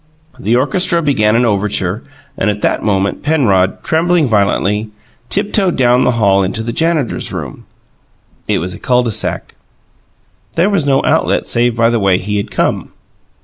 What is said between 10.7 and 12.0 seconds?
was no outlet save by the